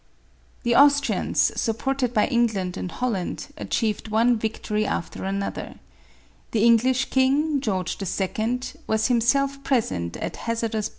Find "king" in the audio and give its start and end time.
7.11-7.61